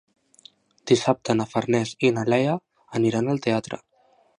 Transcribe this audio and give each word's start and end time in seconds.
Dissabte 0.91 1.35
na 1.37 1.47
Farners 1.53 1.93
i 2.09 2.13
na 2.19 2.27
Lea 2.35 2.59
aniran 3.01 3.35
al 3.37 3.49
teatre. 3.49 3.85